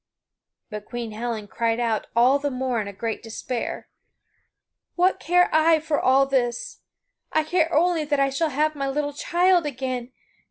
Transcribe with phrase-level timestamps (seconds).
[0.71, 3.87] But Queen Helen cried out all the more in a great despair:
[4.95, 6.79] "What care I for all this?
[7.31, 10.11] I care only that I shall have my little child again!